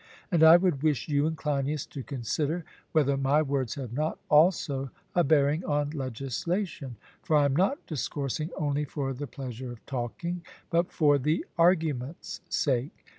[0.31, 4.89] And I would wish you and Cleinias to consider whether my words have not also
[5.13, 10.41] a bearing on legislation; for I am not discoursing only for the pleasure of talking,
[10.71, 13.05] but for the argument's sake.